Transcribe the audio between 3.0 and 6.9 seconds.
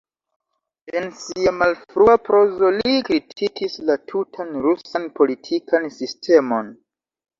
kritikis la tutan rusan politikan sistemon.